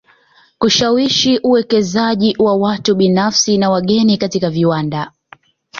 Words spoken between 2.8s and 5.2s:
binafsi na wageni katika viwanda